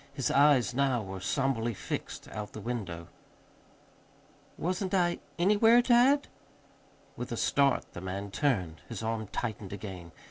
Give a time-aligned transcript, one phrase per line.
[0.15, 3.07] His eyes now were somberly fixed out the window.
[4.57, 6.27] "Wasn't I anywhere, dad?"
[7.15, 8.81] With a start the man turned.
[8.89, 10.11] His arm tightened again.